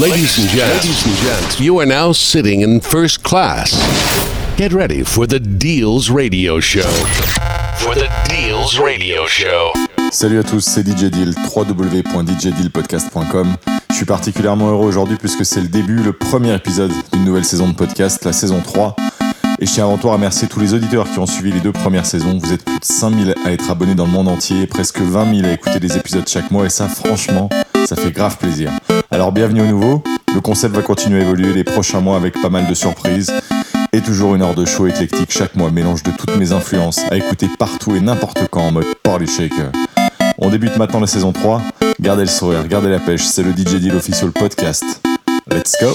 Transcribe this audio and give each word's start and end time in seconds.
Ladies 0.00 0.38
and 0.40 0.48
gents, 0.48 0.84
ladies 0.84 1.06
and 1.06 1.14
gents, 1.22 1.60
you 1.60 1.78
are 1.78 1.86
now 1.86 2.10
sitting 2.10 2.62
in 2.62 2.80
first 2.80 3.22
class. 3.22 3.70
Get 4.56 4.72
ready 4.72 5.04
for 5.04 5.24
the 5.24 5.38
Deals 5.38 6.10
Radio 6.10 6.58
Show. 6.58 6.90
For 7.76 7.94
the 7.94 8.08
Deals 8.28 8.80
Radio 8.80 9.24
Show. 9.28 9.72
Salut 10.10 10.40
à 10.40 10.42
tous, 10.42 10.62
c'est 10.62 10.82
DJ 10.82 11.12
Deal, 11.12 11.32
www.djdealpodcast.com. 11.54 13.54
Je 13.90 13.94
suis 13.94 14.04
particulièrement 14.04 14.70
heureux 14.70 14.88
aujourd'hui 14.88 15.16
puisque 15.16 15.44
c'est 15.44 15.60
le 15.60 15.68
début, 15.68 16.02
le 16.02 16.12
premier 16.12 16.56
épisode 16.56 16.90
d'une 17.12 17.24
nouvelle 17.24 17.44
saison 17.44 17.68
de 17.68 17.74
podcast, 17.74 18.24
la 18.24 18.32
saison 18.32 18.60
3. 18.64 18.96
Et 19.60 19.66
je 19.66 19.72
tiens 19.72 19.84
avant 19.84 19.98
tout 19.98 20.08
à 20.08 20.14
remercier 20.14 20.48
tous 20.48 20.58
les 20.58 20.74
auditeurs 20.74 21.08
qui 21.08 21.20
ont 21.20 21.26
suivi 21.26 21.52
les 21.52 21.60
deux 21.60 21.70
premières 21.70 22.06
saisons. 22.06 22.40
Vous 22.42 22.52
êtes 22.52 22.64
plus 22.64 22.80
de 22.80 22.84
5000 22.84 23.36
à 23.46 23.52
être 23.52 23.70
abonnés 23.70 23.94
dans 23.94 24.06
le 24.06 24.10
monde 24.10 24.26
entier, 24.26 24.66
presque 24.66 24.98
20 24.98 25.36
000 25.36 25.46
à 25.46 25.52
écouter 25.52 25.78
des 25.78 25.96
épisodes 25.96 26.26
chaque 26.26 26.50
mois, 26.50 26.66
et 26.66 26.70
ça, 26.70 26.88
franchement, 26.88 27.48
ça 27.86 27.94
fait 27.94 28.10
grave 28.10 28.36
plaisir. 28.38 28.72
Alors, 29.14 29.30
bienvenue 29.30 29.60
au 29.60 29.66
nouveau. 29.66 30.02
Le 30.34 30.40
concept 30.40 30.74
va 30.74 30.82
continuer 30.82 31.20
à 31.20 31.22
évoluer 31.22 31.52
les 31.52 31.62
prochains 31.62 32.00
mois 32.00 32.16
avec 32.16 32.34
pas 32.42 32.48
mal 32.48 32.66
de 32.66 32.74
surprises. 32.74 33.32
Et 33.92 34.00
toujours 34.00 34.34
une 34.34 34.42
heure 34.42 34.56
de 34.56 34.64
show 34.64 34.88
éclectique 34.88 35.30
chaque 35.30 35.54
mois, 35.54 35.70
mélange 35.70 36.02
de 36.02 36.10
toutes 36.10 36.36
mes 36.36 36.50
influences 36.50 36.98
à 37.12 37.16
écouter 37.16 37.48
partout 37.56 37.94
et 37.94 38.00
n'importe 38.00 38.48
quand 38.50 38.62
en 38.62 38.72
mode 38.72 38.92
party 39.04 39.28
shaker. 39.28 39.70
On 40.38 40.50
débute 40.50 40.76
maintenant 40.78 40.98
la 40.98 41.06
saison 41.06 41.30
3. 41.30 41.62
Gardez 42.00 42.22
le 42.22 42.28
sourire, 42.28 42.66
gardez 42.66 42.88
la 42.88 42.98
pêche, 42.98 43.22
c'est 43.22 43.44
le 43.44 43.52
DJ 43.52 43.76
Deal 43.76 43.94
Official 43.94 44.32
Podcast. 44.32 44.84
Let's 45.48 45.76
go! 45.80 45.94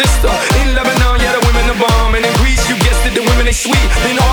sister. 0.00 0.32
In 0.64 0.72
Lebanon, 0.72 1.20
yeah, 1.20 1.36
the 1.36 1.42
women 1.44 1.64
are 1.68 1.80
bomb. 1.84 2.14
And 2.16 2.24
in 2.24 2.32
Greece, 2.40 2.64
you 2.70 2.76
guessed 2.80 3.04
it, 3.04 3.12
the 3.12 3.24
women 3.30 3.44
they 3.44 3.56
sweet. 3.56 3.88
All 4.24 4.29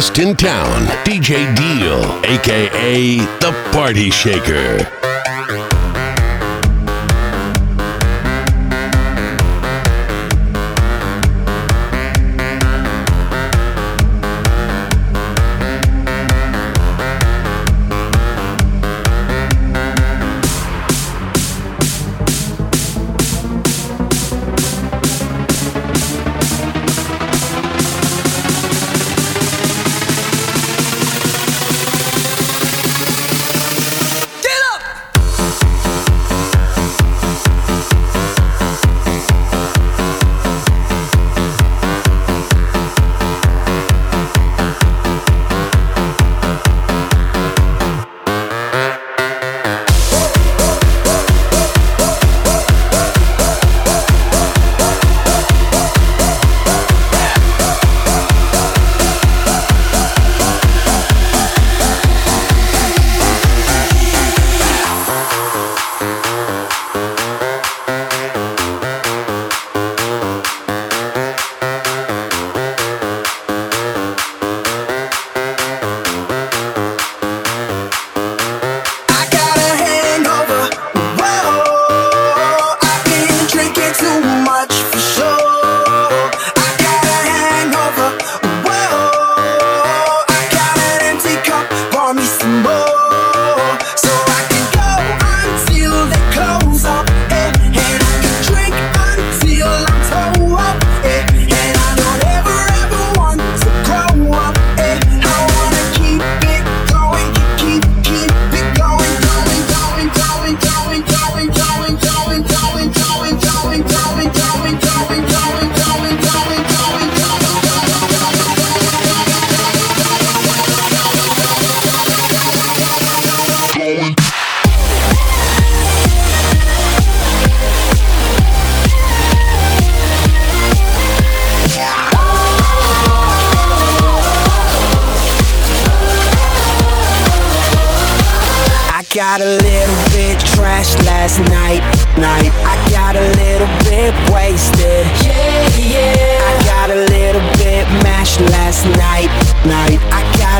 podcast 0.00 0.22
in 0.22 0.36
town. 0.36 0.86
DJ 1.04 1.54
Deal, 1.56 2.02
aka 2.24 3.18
The 3.40 3.70
Party 3.72 4.10
Shaker. 4.10 4.99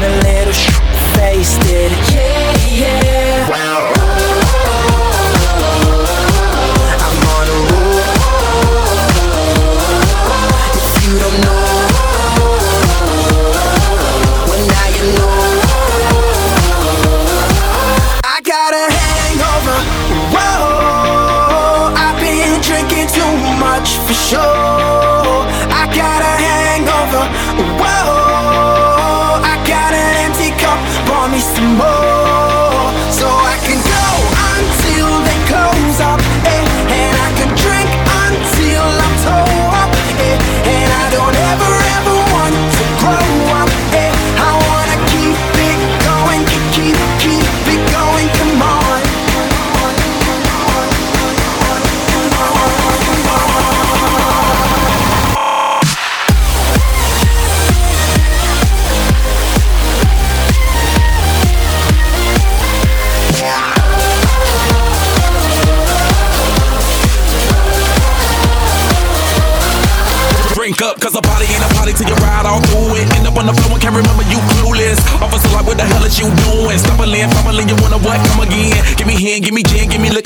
not 0.01 0.11
a 0.11 0.17
little 0.25 0.53
sh- 0.53 0.71
faced 1.17 1.63
it. 1.67 1.93
Yeah, 2.15 3.05
yeah. 3.05 3.20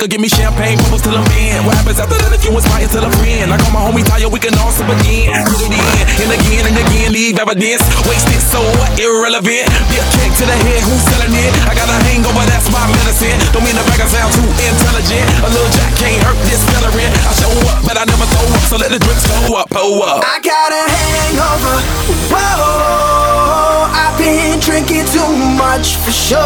liquor, 0.05 0.11
give 0.11 0.21
me 0.21 0.29
champagne 0.29 0.77
bubbles 0.85 1.03
till 1.03 1.17
I'm 1.17 1.25
in. 1.33 1.65
What 1.65 1.77
happens 1.77 1.99
after 2.01 2.17
that 2.21 2.33
if 2.33 2.45
you 2.45 2.53
inspire 2.53 2.87
till 2.89 3.05
a 3.05 3.11
friend? 3.21 3.53
I 3.53 3.57
call 3.57 3.73
my 3.73 3.81
homie 3.81 4.05
tire, 4.05 4.29
we 4.29 4.39
can 4.39 4.53
all 4.61 4.71
sip 4.71 4.89
again. 4.89 5.33
Put 5.49 5.73
it 5.73 5.81
and 6.21 6.33
again, 6.33 6.65
and 6.69 6.77
again, 6.77 7.09
leave 7.13 7.39
evidence. 7.41 7.83
Wasted, 8.05 8.41
so? 8.41 8.61
Irrelevant. 9.01 9.67
Be 9.89 9.97
a 9.97 10.05
check 10.13 10.31
to 10.41 10.45
the 10.45 10.57
head, 10.69 10.81
who's 10.85 11.03
selling 11.09 11.33
it? 11.33 11.53
I 11.65 11.73
got 11.73 11.89
a 11.89 11.97
hangover, 12.05 12.45
that's 12.45 12.69
my 12.69 12.85
medicine. 13.01 13.37
Don't 13.53 13.65
mean 13.65 13.77
the 13.77 13.85
bag, 13.89 14.05
I 14.05 14.09
sound 14.09 14.31
too 14.37 14.45
intelligent. 14.45 15.27
A 15.45 15.49
little 15.49 15.73
jack 15.73 15.93
can't 15.97 16.21
hurt 16.21 16.39
this 16.45 16.61
veteran. 16.69 17.11
I 17.25 17.33
show 17.37 17.53
up, 17.73 17.81
but 17.89 17.97
I 17.97 18.05
never 18.05 18.27
throw 18.29 18.47
up, 18.53 18.63
so 18.69 18.77
let 18.77 18.93
the 18.93 19.01
drinks 19.01 19.25
go 19.25 19.57
up, 19.57 19.69
pull 19.73 20.05
up. 20.05 20.21
I 20.25 20.41
got 20.45 20.71
a 20.73 20.83
hangover. 20.85 22.14
Whoa, 22.33 23.91
I've 23.93 24.17
been 24.19 24.61
drinking 24.61 25.07
too 25.07 25.31
much 25.57 25.97
for 25.97 26.13
sure. 26.13 26.41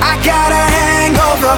I 0.00 0.18
got 0.24 0.50
a 0.52 0.64
hangover. 0.78 1.54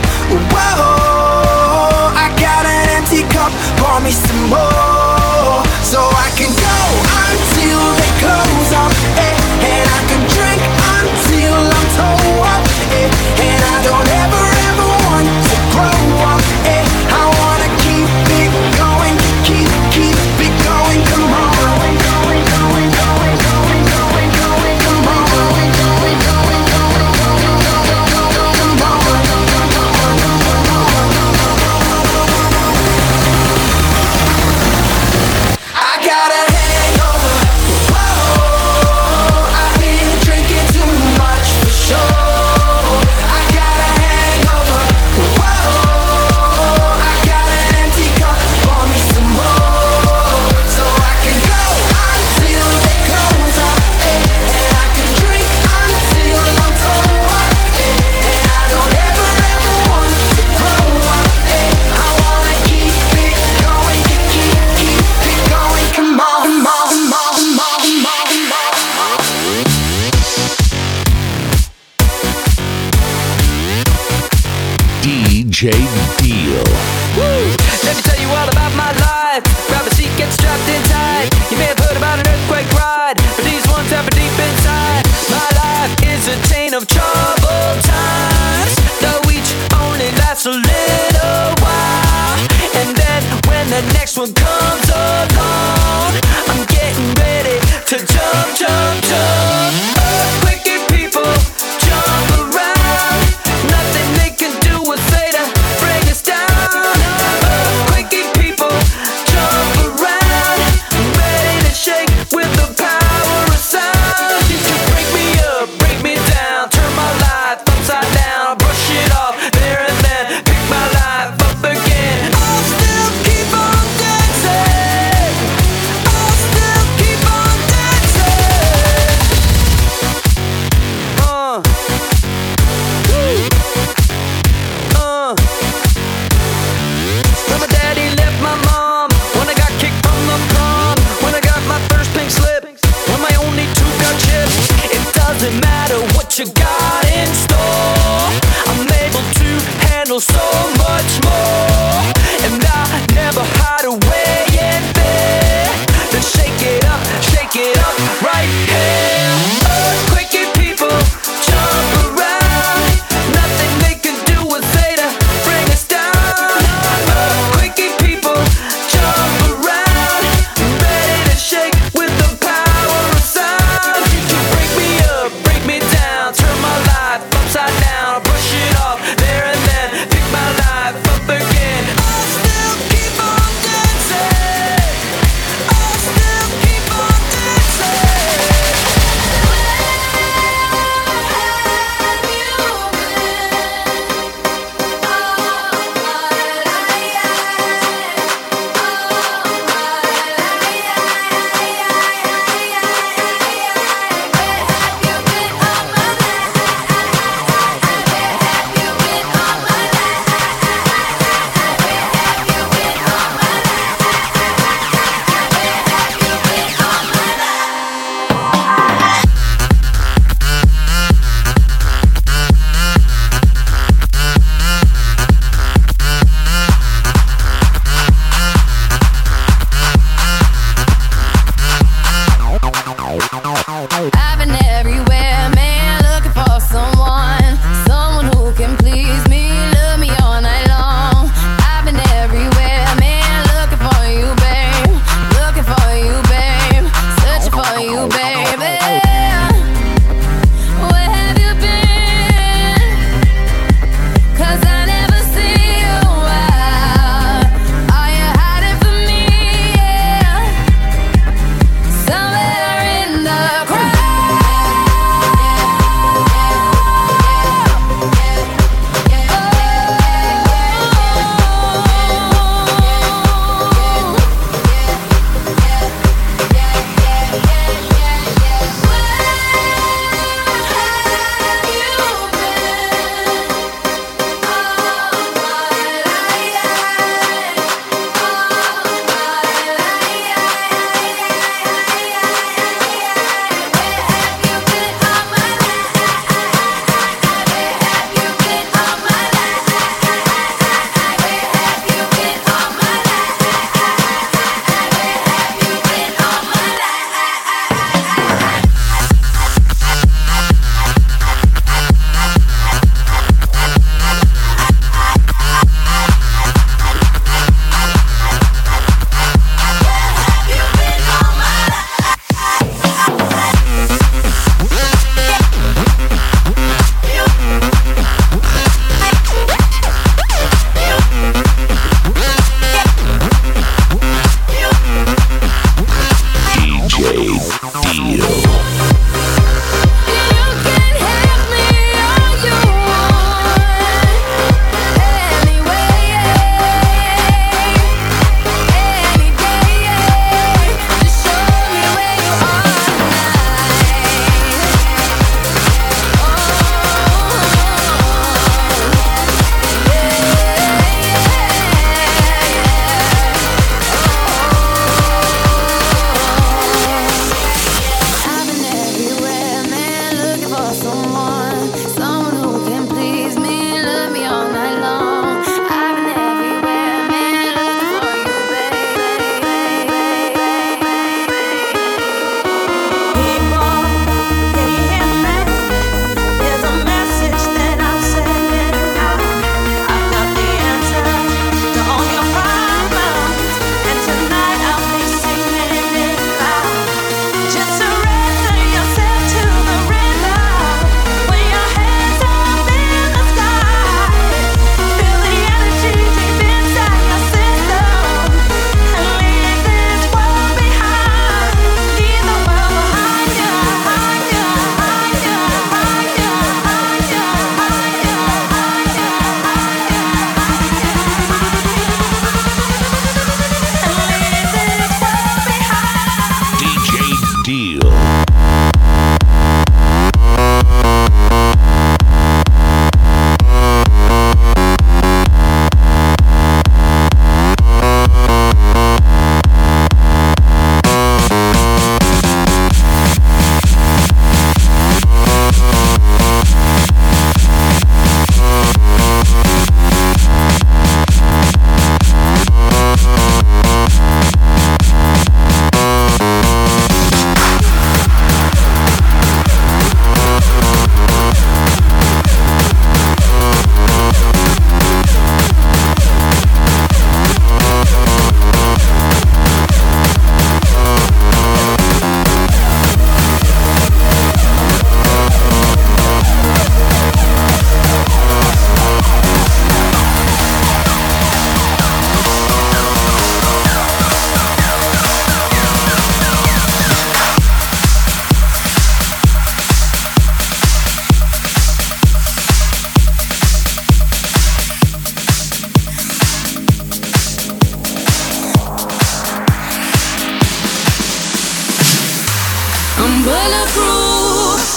Whoa, 0.53 2.13
I 2.15 2.29
got 2.41 2.65
an 2.67 2.89
empty 2.99 3.23
cup. 3.35 3.53
Pour 3.79 4.01
me 4.01 4.11
some 4.11 4.49
more 4.51 5.63
so 5.83 6.01
I 6.01 6.29
can 6.39 6.51
go 6.53 6.79
until 7.27 7.81
they 7.99 8.11
close 8.23 8.71
up, 8.83 8.93
and 9.19 9.89
I 9.89 10.01
can. 10.09 10.18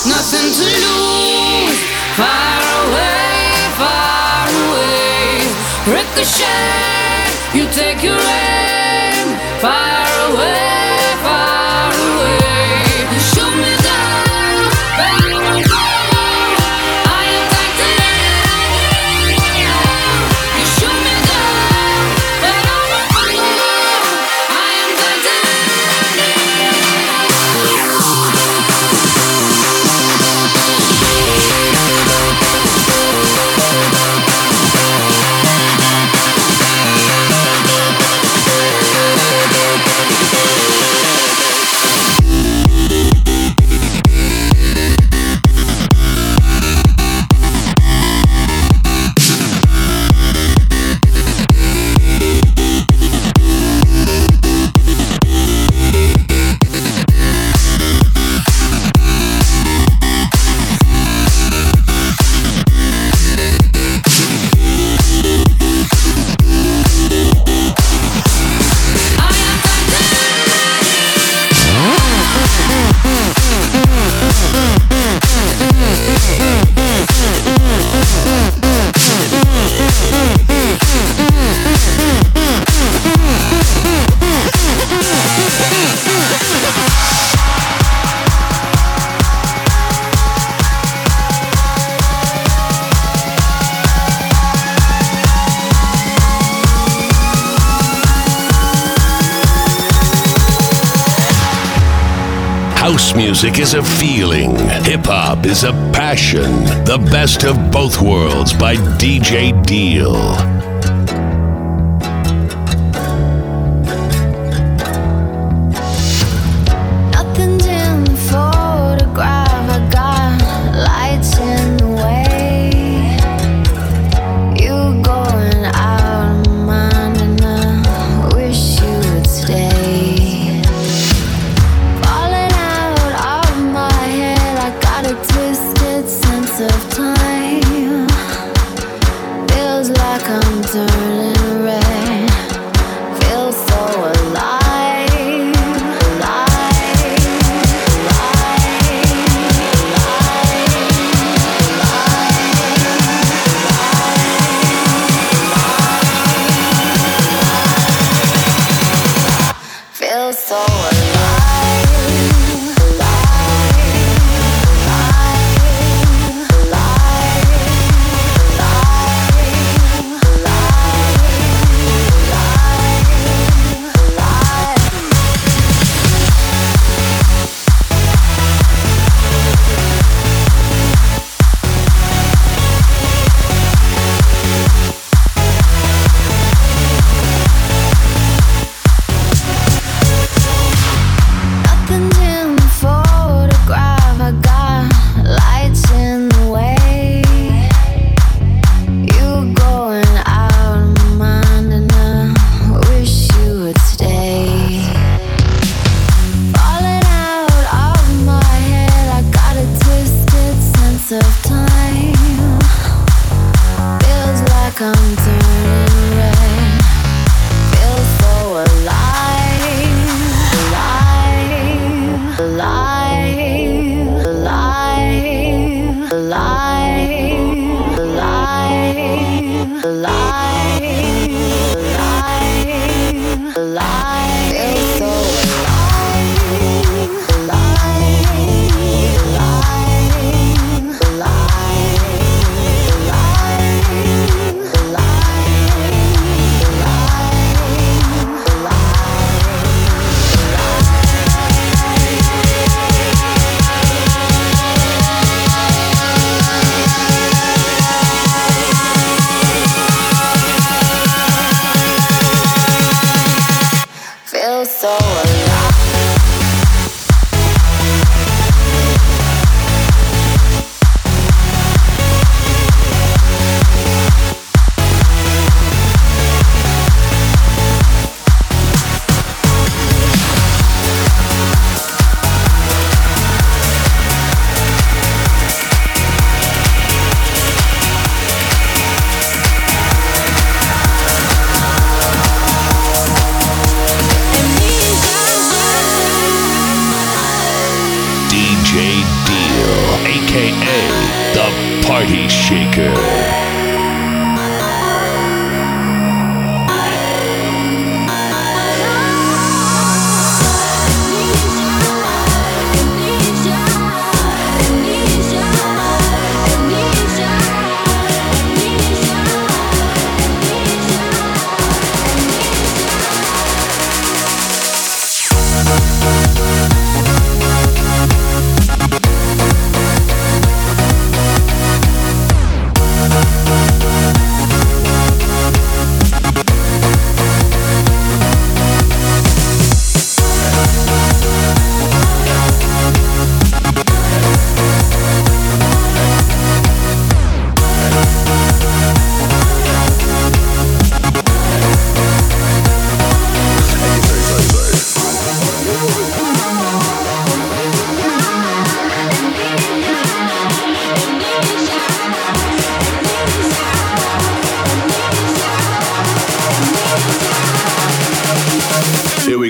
Nothing 0.06 0.52
to 0.54 0.64
lose. 0.64 1.82
Away, 2.18 3.52
away. 4.50 5.40
Ricochet, 5.88 7.58
you 7.58 7.66
take 7.72 8.04
your 8.04 8.20
aim. 8.20 9.38
Far 9.60 10.34
away. 10.34 10.61
Music 103.44 103.60
is 103.60 103.74
a 103.74 103.82
feeling, 103.82 104.56
hip 104.84 105.04
hop 105.06 105.48
is 105.48 105.64
a 105.64 105.72
passion. 105.92 106.44
The 106.86 107.04
best 107.10 107.44
of 107.44 107.72
both 107.72 108.00
worlds 108.00 108.54
by 108.54 108.76
DJ 108.76 109.66
Deal. 109.66 110.61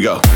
Go. 0.02 0.31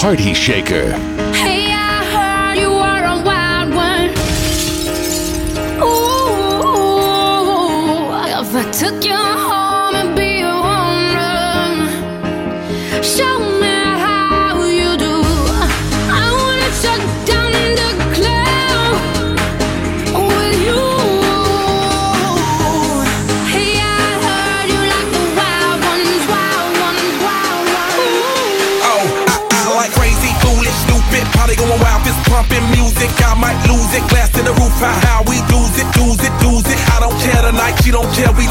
Party 0.00 0.32
Shaker. 0.32 0.94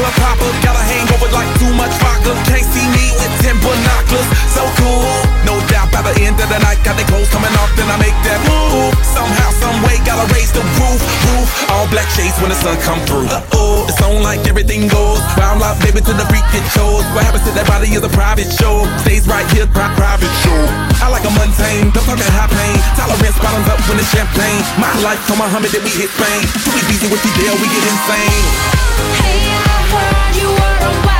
club 0.00 0.16
hopper. 0.24 0.50
Got 0.64 0.76
a 0.80 0.84
hangover 0.84 1.28
like 1.36 1.50
too 1.60 1.72
much 1.76 1.92
vodka. 2.00 2.32
Can't 2.48 2.64
see 2.64 2.86
me 2.96 3.12
with 3.20 3.34
ten 3.44 3.56
binoculars. 3.60 4.28
So 4.56 4.64
cool. 4.80 5.04
No 5.44 5.60
doubt 5.68 5.92
by 5.92 6.00
the 6.00 6.16
end 6.24 6.40
of 6.40 6.48
the 6.48 6.58
night, 6.64 6.80
got 6.80 6.96
the 6.96 7.04
clothes 7.04 7.28
coming 7.28 7.52
off, 7.60 7.70
then 7.76 7.88
I 7.92 7.96
make 8.00 8.16
that 8.24 8.40
move. 8.48 8.59
Gotta 10.20 10.36
raise 10.36 10.52
the 10.52 10.60
roof, 10.76 11.00
roof. 11.32 11.48
All 11.72 11.88
black 11.88 12.04
shades 12.12 12.36
when 12.44 12.52
the 12.52 12.58
sun 12.60 12.76
come 12.84 13.00
through. 13.08 13.24
Uh-oh, 13.32 13.88
it's 13.88 13.96
on 14.04 14.20
like 14.20 14.44
everything 14.44 14.84
goes. 14.84 15.16
Wild 15.32 15.64
out, 15.64 15.80
baby, 15.80 16.04
to 16.04 16.12
the 16.12 16.28
freak 16.28 16.44
it 16.52 16.60
shows. 16.76 17.08
What 17.16 17.24
happens 17.24 17.48
to 17.48 17.52
that 17.56 17.64
body 17.64 17.88
is 17.96 18.04
a 18.04 18.12
private 18.12 18.52
show. 18.52 18.84
Stays 19.00 19.24
right 19.24 19.48
here, 19.56 19.64
pri- 19.64 19.88
private 19.96 20.28
show. 20.44 20.60
I 21.00 21.08
like 21.08 21.24
a 21.24 21.32
mundane, 21.32 21.88
don't 21.96 22.04
talk 22.04 22.20
high 22.36 22.52
pain. 22.52 22.76
Tolerance 23.00 23.40
bottoms 23.40 23.64
up 23.72 23.80
when 23.88 23.96
it's 23.96 24.12
champagne. 24.12 24.60
My 24.76 24.92
life 25.00 25.24
on 25.32 25.40
Muhammad, 25.40 25.72
then 25.72 25.80
we 25.88 25.92
hit 25.96 26.12
Spain. 26.12 26.44
Too 26.68 26.76
easy 26.92 27.08
with 27.08 27.24
the 27.24 27.32
deal, 27.40 27.56
we 27.56 27.72
get 27.72 27.80
insane. 27.80 28.44
Hey, 29.24 29.40
I 29.56 29.80
heard 29.88 30.36
you 30.36 30.52
were 30.52 30.76
a 30.84 30.92
wild 31.00 31.19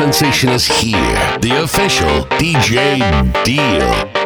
sensation 0.00 0.48
is 0.48 0.66
here. 0.66 1.38
The 1.42 1.62
official 1.62 2.24
DJ 2.38 3.44
Deal. 3.44 4.19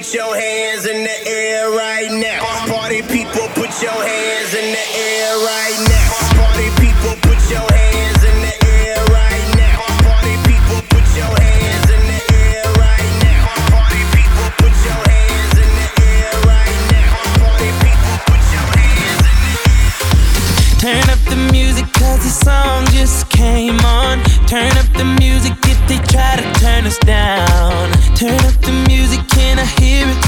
put 0.00 0.14
your 0.14 0.34
hands 0.34 0.86
in 0.86 1.04
the 1.04 1.28
air 1.28 1.68
right 1.72 2.10
now. 2.10 2.40
Party 2.72 3.02
people, 3.02 3.46
put 3.52 3.82
your 3.82 3.92
hands 3.92 4.54
in 4.54 4.72
the 4.72 4.86
air 4.96 5.36
right 5.44 5.76
now. 5.92 6.08
Party 6.40 6.70
people, 6.80 7.12
put 7.20 7.36
your 7.52 7.68
hands 7.68 8.24
in 8.24 8.40
the 8.40 8.54
air 8.64 8.96
right 9.12 9.44
now. 9.60 9.76
Party 10.00 10.36
people, 10.48 10.80
put 10.88 11.04
your 11.12 11.28
hands 11.36 11.90
in 11.92 12.00
the 12.08 12.20
air 12.32 12.64
right 12.80 13.12
now. 13.28 13.44
Party 13.76 14.00
people, 14.24 14.48
Turn 20.80 21.10
up 21.10 21.20
the 21.28 21.36
music 21.52 21.84
the 21.92 22.16
song 22.16 22.86
just 22.86 23.28
came 23.28 23.78
on. 23.80 24.24
Turn 24.46 24.72
up 24.78 24.88
the 24.96 25.04
music 25.20 25.52
if 25.64 25.78
they 25.88 25.98
try 26.08 26.36
to 26.36 26.60
turn 26.60 26.86
us 26.86 26.98
down. 27.00 27.92
Turn 28.16 28.40
up 28.46 28.54
the 28.62 28.72
music 28.72 28.89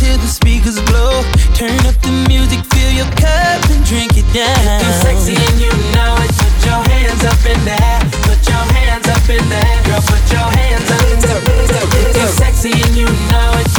till 0.03 0.19
the 0.19 0.27
speakers 0.27 0.79
blow. 0.91 1.23
Turn 1.55 1.79
up 1.87 1.97
the 2.03 2.11
music, 2.27 2.61
fill 2.75 2.91
your 2.91 3.11
cup 3.23 3.63
and 3.71 3.83
drink 3.87 4.19
it 4.19 4.27
down. 4.35 4.59
If 4.59 4.83
you're 4.83 5.01
sexy 5.07 5.35
and 5.39 5.57
you 5.63 5.73
know 5.95 6.13
it, 6.27 6.33
put 6.43 6.57
your 6.67 6.83
hands 6.91 7.23
up 7.23 7.43
in 7.47 7.61
the 7.63 7.77
air. 7.79 8.03
Put 8.27 8.43
your 8.51 8.65
hands 8.75 9.07
up 9.07 9.27
in 9.31 9.45
the 9.49 9.61
air, 9.63 9.81
girl. 9.87 10.03
Put 10.11 10.25
your 10.35 10.49
hands 10.59 10.91
up 10.91 11.05
in 11.07 11.19
the 11.23 11.31
air. 11.31 12.11
If 12.11 12.17
you're 12.19 12.35
sexy 12.43 12.73
and 12.75 12.95
you 12.99 13.07
know 13.31 13.63
it. 13.63 13.72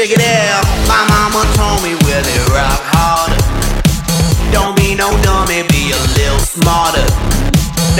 Check 0.00 0.16
it 0.16 0.24
out. 0.24 0.64
My 0.88 1.04
mama 1.12 1.44
told 1.60 1.84
me, 1.84 1.92
will 1.92 2.24
rock 2.56 2.80
harder? 2.88 3.36
Don't 4.48 4.72
be 4.72 4.96
no 4.96 5.12
dummy, 5.20 5.60
be 5.68 5.92
a 5.92 6.00
little 6.16 6.40
smarter. 6.40 7.04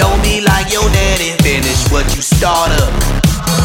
Don't 0.01 0.17
be 0.25 0.41
like 0.41 0.73
your 0.73 0.89
daddy, 0.89 1.37
finish 1.45 1.85
what 1.93 2.09
you 2.17 2.25
started. 2.25 2.89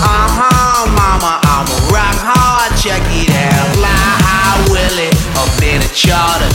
Uh 0.04 0.28
huh, 0.36 0.84
mama, 0.92 1.40
I'ma 1.48 1.76
rock 1.88 2.20
hard. 2.20 2.76
Check 2.76 3.00
it 3.08 3.32
out. 3.32 3.72
Fly 3.80 4.04
high, 4.20 4.60
Willie, 4.68 5.16
up 5.40 5.56
in 5.64 5.80
a 5.80 5.90
charter. 5.96 6.52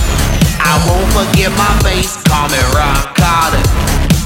I 0.62 0.78
won't 0.86 1.10
forget 1.18 1.50
my 1.58 1.74
face, 1.82 2.14
call 2.30 2.46
me 2.54 2.62
Rock 2.78 3.18
Carter. 3.18 3.58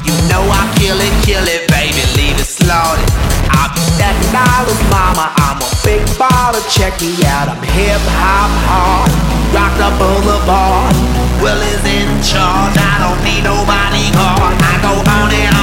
You 0.03 0.11
know 0.27 0.43
I 0.43 0.67
kill 0.75 0.99
it, 0.99 1.15
kill 1.23 1.47
it, 1.47 1.71
baby. 1.71 2.04
I'm 5.17 5.57
a 5.63 5.69
big 5.83 6.03
baller. 6.19 6.59
Check 6.67 6.99
me 6.99 7.15
out, 7.23 7.47
I'm 7.47 7.63
hip 7.63 8.03
hop 8.19 8.51
hard. 8.67 9.11
Rock 9.55 9.71
the 9.79 9.89
boulevard. 9.95 10.95
Will 11.41 11.61
is 11.71 11.83
in 11.87 12.09
charge. 12.21 12.75
I 12.75 12.99
don't 12.99 13.21
need 13.23 13.43
nobody. 13.43 14.11
I 14.11 14.75
go 14.83 14.91
on 14.99 15.31
and 15.31 15.54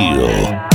Feel. 0.00 0.69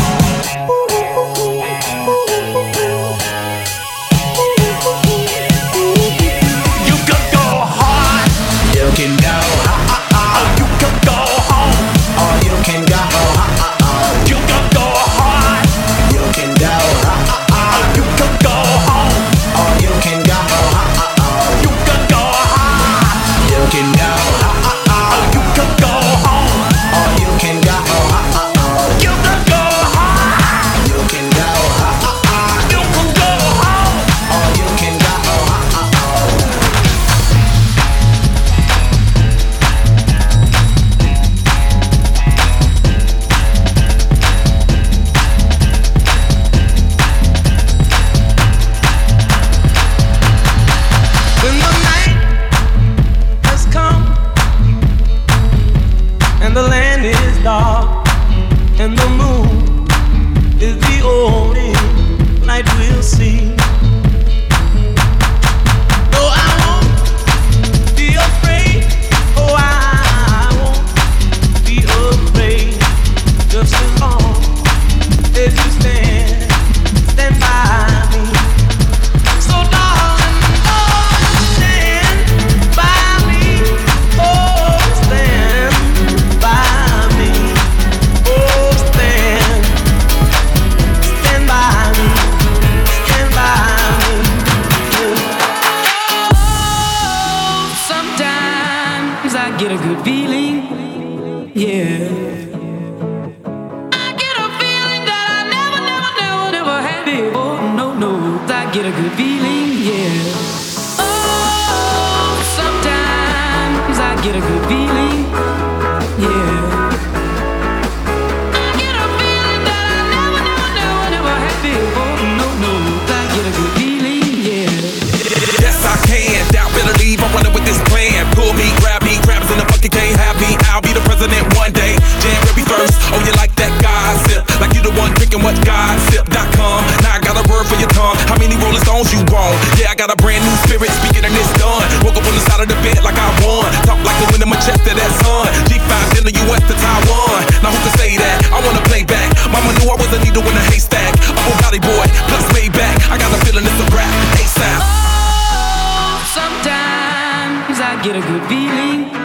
get 158.05 158.15
a 158.15 158.21
good 158.21 158.47
feeling. 158.47 159.24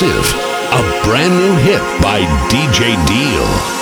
A 0.00 1.02
brand 1.02 1.34
new 1.34 1.56
hit 1.56 1.82
by 2.00 2.20
DJ 2.50 2.94
Deal. 3.08 3.77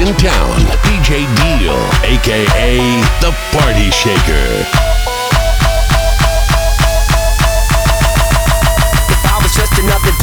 In 0.00 0.14
town, 0.16 0.56
DJ 0.82 1.26
Deal, 1.36 1.76
aka 2.04 2.78
The 3.20 3.32
Party 3.52 3.90
Shaker. 3.90 4.89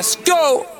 Let's 0.00 0.16
go. 0.16 0.79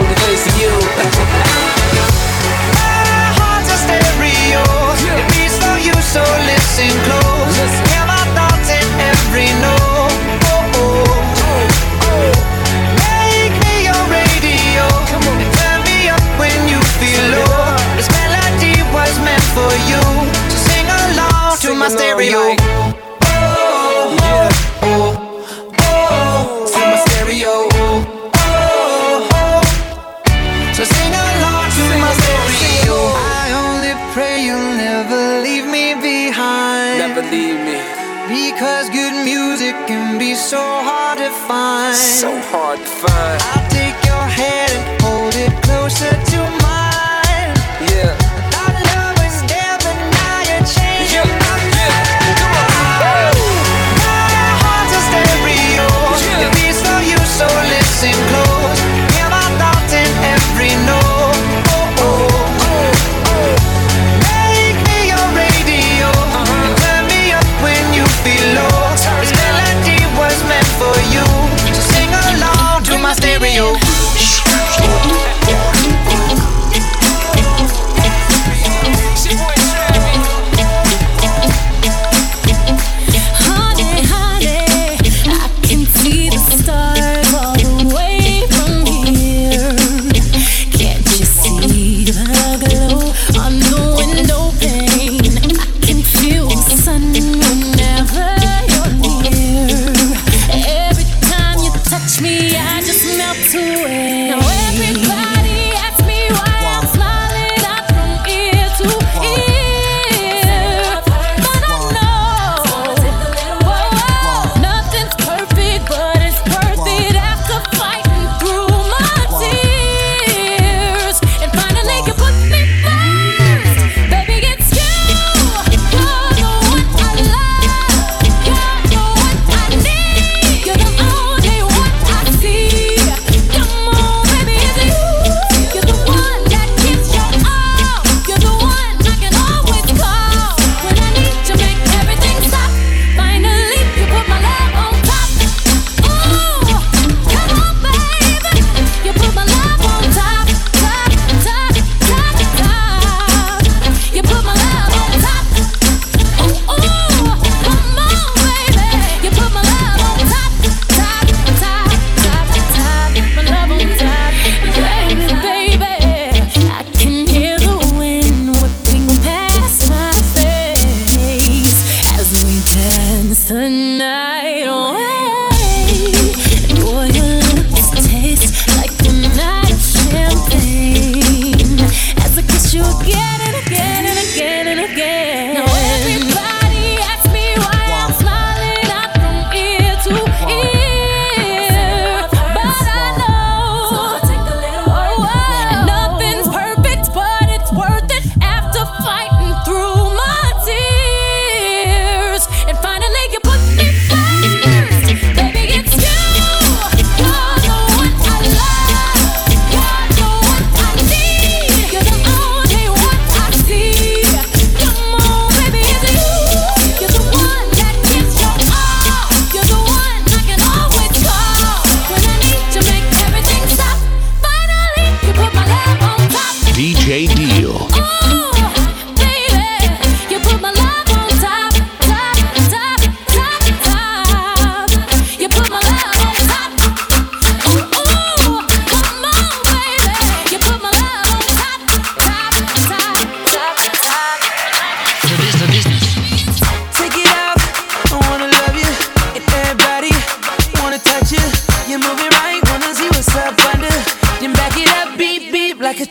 only 0.00 0.14
place 0.14 0.46
you. 0.60 0.70
My 2.76 3.24
heart's 3.36 3.70
a 3.70 3.78
stereo. 3.84 4.49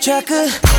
Beep 0.01 0.78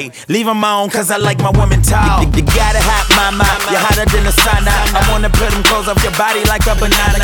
Wait, 0.00 0.12
wait, 0.16 0.28
leave 0.28 0.46
them 0.46 0.64
on, 0.64 0.88
cause 0.88 1.10
I 1.10 1.18
like 1.18 1.38
my 1.38 1.50
women 1.52 1.82
tall. 1.82 2.24
You, 2.24 2.28
you 2.32 2.44
got 2.56 2.72
a 2.72 2.80
hot 2.80 3.04
mama, 3.12 3.44
you're 3.68 3.80
hotter 3.80 4.08
than 4.08 4.24
the 4.24 4.32
sauna. 4.32 4.72
I 4.96 5.04
wanna 5.12 5.28
put 5.28 5.52
them 5.52 5.62
clothes 5.62 5.88
off 5.88 6.00
your 6.02 6.14
body 6.16 6.40
like 6.48 6.64
a 6.64 6.74
banana. 6.74 7.20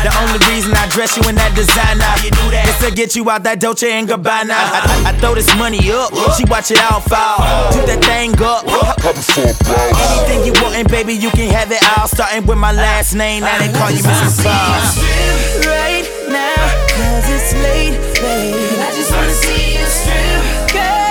The 0.00 0.12
only 0.24 0.40
reason 0.48 0.72
I 0.72 0.88
dress 0.88 1.16
you 1.16 1.28
in 1.28 1.36
that 1.36 1.52
designer 1.52 2.08
is 2.64 2.76
to 2.80 2.88
get 2.94 3.14
you 3.16 3.28
out 3.28 3.42
that 3.44 3.60
Dolce 3.60 3.92
and 3.92 4.08
Gabbana. 4.08 4.56
I, 4.56 5.04
I, 5.04 5.10
I 5.10 5.12
throw 5.20 5.34
this 5.34 5.52
money 5.56 5.80
up, 5.92 6.16
she 6.36 6.44
watch 6.48 6.70
it 6.72 6.80
all 6.88 7.00
fall. 7.04 7.44
Do 7.76 7.84
that 7.84 8.00
thing 8.00 8.32
up. 8.40 8.64
Anything 9.04 10.48
you 10.48 10.52
want, 10.64 10.76
and 10.80 10.88
baby, 10.88 11.12
you 11.12 11.28
can 11.30 11.52
have 11.52 11.70
it 11.70 11.82
all. 11.98 12.08
Starting 12.08 12.46
with 12.46 12.56
my 12.58 12.72
last 12.72 13.14
name, 13.14 13.42
now 13.44 13.58
they 13.60 13.68
call 13.76 13.90
you 13.92 14.00
Mrs. 14.00 14.40
Boss. 14.40 14.96
right 15.68 16.08
now, 16.32 16.64
cause 16.88 17.28
it's 17.28 17.52
late, 17.60 18.00
babe. 18.16 18.80
I 18.80 18.88
just 18.96 19.12
wanna 19.12 19.36
see 19.36 19.76
you 19.76 19.84
strip. 19.84 20.72
Girl, 20.72 21.03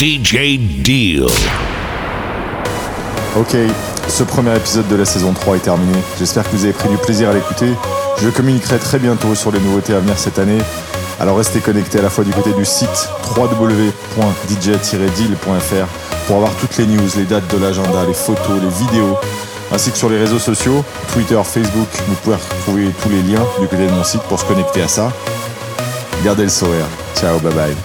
DJ 0.00 0.56
Deal. 0.82 1.26
Ok, 3.36 3.54
ce 4.08 4.22
premier 4.22 4.56
épisode 4.56 4.88
de 4.88 4.96
la 4.96 5.04
saison 5.04 5.34
3 5.34 5.56
est 5.56 5.60
terminé. 5.60 5.92
J'espère 6.18 6.44
que 6.44 6.56
vous 6.56 6.64
avez 6.64 6.72
pris 6.72 6.88
du 6.88 6.96
plaisir 6.96 7.28
à 7.28 7.34
l'écouter. 7.34 7.68
Je 8.22 8.30
communiquerai 8.30 8.78
très 8.78 8.98
bientôt 8.98 9.34
sur 9.34 9.52
les 9.52 9.60
nouveautés 9.60 9.92
à 9.92 9.98
venir 9.98 10.18
cette 10.18 10.38
année. 10.38 10.56
Alors 11.20 11.36
restez 11.36 11.60
connectés 11.60 11.98
à 11.98 12.02
la 12.02 12.08
fois 12.08 12.24
du 12.24 12.30
côté 12.30 12.54
du 12.54 12.64
site 12.64 13.10
www.dj-deal.fr 13.36 16.26
pour 16.26 16.36
avoir 16.36 16.54
toutes 16.54 16.78
les 16.78 16.86
news, 16.86 17.08
les 17.18 17.24
dates 17.24 17.54
de 17.54 17.62
l'agenda, 17.62 18.06
les 18.06 18.14
photos, 18.14 18.58
les 18.62 18.86
vidéos, 18.86 19.18
ainsi 19.70 19.90
que 19.90 19.98
sur 19.98 20.08
les 20.08 20.18
réseaux 20.18 20.38
sociaux, 20.38 20.82
Twitter, 21.12 21.38
Facebook. 21.44 21.88
Vous 22.08 22.14
pouvez 22.24 22.36
retrouver 22.36 22.88
tous 23.02 23.10
les 23.10 23.20
liens 23.20 23.44
du 23.60 23.68
côté 23.68 23.86
de 23.86 23.92
mon 23.92 24.04
site 24.04 24.22
pour 24.22 24.40
se 24.40 24.46
connecter 24.46 24.80
à 24.80 24.88
ça. 24.88 25.12
Gardez 26.24 26.44
le 26.44 26.48
sourire. 26.48 26.86
Ciao, 27.14 27.38
bye 27.40 27.52
bye. 27.52 27.76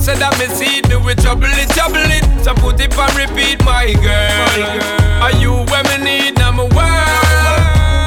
You 0.00 0.06
know, 0.06 0.12
say 0.12 0.18
that 0.18 0.38
me 0.38 0.46
see 0.54 0.78
it. 0.78 0.88
Me 0.88 0.96
with 0.96 1.22
trouble 1.22 1.44
it, 1.44 1.68
trouble 1.70 1.96
it. 1.96 2.24
So 2.44 2.54
put 2.54 2.80
it 2.80 2.96
and 2.96 3.14
repeat, 3.16 3.64
my 3.64 3.92
girl. 3.94 4.80
Are 5.22 5.32
you 5.36 5.64
where 5.70 5.84
me 5.84 6.04
need 6.04 6.38
number 6.38 6.64
one? 6.64 7.60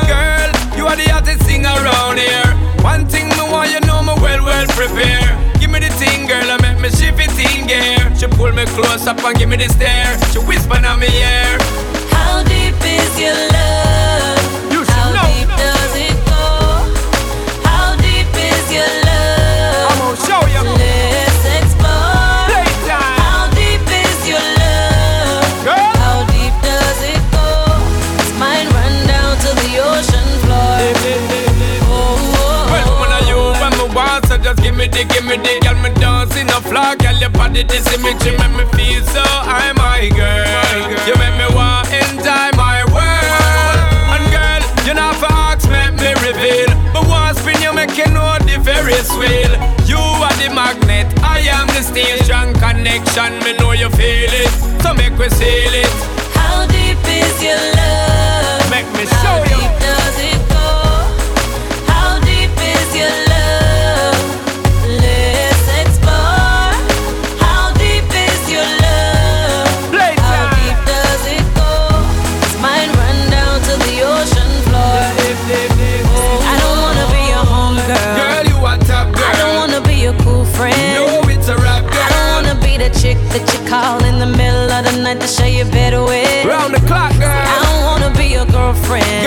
Girl, 0.08 0.50
you 0.78 0.88
are 0.88 0.96
the 0.96 1.08
hottest 1.12 1.44
thing 1.44 1.66
around 1.66 2.18
here. 2.18 2.50
One 2.82 3.06
thing 3.08 3.30
me 3.30 3.44
want 3.52 3.72
you 3.72 3.80
know 3.82 4.02
me 4.02 4.14
well, 4.22 4.44
well 4.44 4.66
prepare. 4.74 5.38
Give 5.60 5.70
me 5.70 5.80
the 5.80 5.90
thing, 5.90 6.28
girl, 6.28 6.50
I 6.50 6.58
make 6.62 6.80
me 6.80 6.90
shift 6.90 7.20
it 7.20 7.34
in 7.40 7.68
gear. 7.68 8.00
She 8.16 8.28
pull 8.28 8.52
me 8.52 8.66
close 8.74 9.08
up 9.08 9.24
and 9.24 9.38
give 9.38 9.50
me 9.50 9.58
the 9.58 9.70
stare. 9.70 10.18
She 10.32 10.40
whisper 10.40 10.78
in 10.78 10.84
my 10.84 11.06
ear. 11.06 11.58
How 12.12 12.44
deep 12.44 12.76
is 12.84 13.14
your 13.20 13.38
love? 13.54 14.42
How 14.90 15.10
deep 15.30 15.48
does 15.48 15.96
it 15.96 16.18
go? 16.26 16.44
How 17.64 17.96
deep 17.98 18.30
is 18.36 18.66
your 18.74 18.92
love? 19.06 19.92
I'm 19.92 19.98
gonna 20.00 20.18
show 20.28 20.42
you. 20.78 20.83
The, 34.94 35.04
give 35.06 35.26
me 35.26 35.38
the. 35.38 35.60
Girl, 35.66 35.78
me 35.82 35.90
dancing 36.00 36.50
a 36.50 36.60
floor, 36.62 36.96
girl, 36.96 37.18
your 37.18 37.30
body 37.30 37.64
this 37.64 37.86
image, 37.94 38.24
you 38.26 38.38
make 38.38 38.56
me 38.56 38.66
feel 38.78 39.04
so 39.10 39.24
high, 39.26 39.74
my 39.74 40.08
girl. 40.14 40.78
You 41.06 41.16
make 41.18 41.36
me 41.38 41.48
want 41.54 41.90
enter 41.92 42.54
my 42.56 42.86
world. 42.94 43.80
And 44.14 44.26
girl, 44.30 44.62
you 44.86 44.94
know 44.94 45.12
for 45.18 45.32
ask, 45.32 45.68
make 45.70 45.98
me 45.98 46.14
reveal. 46.22 46.70
But 46.94 47.08
once 47.08 47.40
spin 47.42 47.60
you 47.62 47.74
make 47.74 47.98
you 47.98 48.08
know 48.14 48.38
the 48.46 48.62
Ferris 48.64 49.10
wheel. 49.18 49.54
You 49.90 50.00
are 50.00 50.36
the 50.40 50.54
magnet, 50.54 51.10
I 51.22 51.40
am 51.50 51.68
the 51.68 51.82
steel. 51.82 52.18
Strong 52.24 52.54
connection, 52.62 53.40
me 53.44 53.58
know 53.58 53.74
you 53.74 53.90
feel 53.90 54.32
it. 54.32 54.54
So 54.82 54.94
make 54.94 55.18
we 55.18 55.30
seal 55.30 55.74
it. 55.74 56.23
that 83.34 83.50
you 83.50 83.60
call 83.68 83.98
in 84.06 84.20
the 84.20 84.30
middle 84.38 84.70
of 84.70 84.86
the 84.86 85.02
night 85.02 85.20
to 85.20 85.28
show 85.28 85.46
you 85.46 85.66
better 85.66 86.04
with. 86.04 86.46
Round 86.46 86.74
the 86.74 86.80
clock, 86.86 87.18
girl. 87.18 87.34
I 87.34 87.58
don't 87.66 87.82
wanna 87.82 88.14
be 88.16 88.26
your 88.26 88.46
girlfriend. 88.46 89.23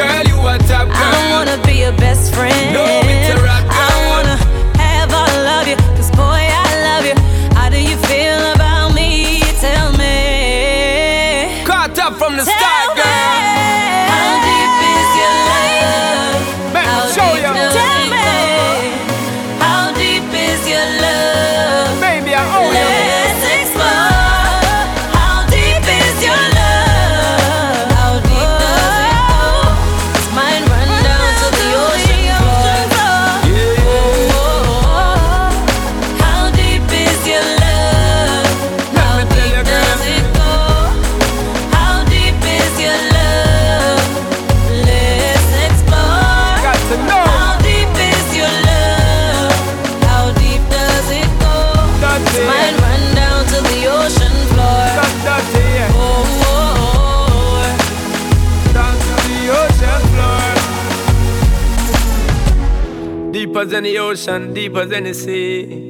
ocean 64.17 64.55
deeper 64.55 64.87
than 64.87 65.05
the 65.05 65.13
sea. 65.13 65.86